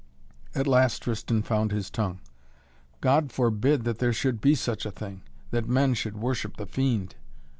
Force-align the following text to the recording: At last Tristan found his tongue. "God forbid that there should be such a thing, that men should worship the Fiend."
At 0.55 0.65
last 0.65 1.03
Tristan 1.03 1.43
found 1.43 1.71
his 1.71 1.91
tongue. 1.91 2.21
"God 3.01 3.31
forbid 3.31 3.83
that 3.83 3.99
there 3.99 4.11
should 4.13 4.41
be 4.41 4.55
such 4.55 4.83
a 4.83 4.89
thing, 4.89 5.21
that 5.51 5.69
men 5.69 5.93
should 5.93 6.17
worship 6.17 6.57
the 6.57 6.65
Fiend." 6.65 7.13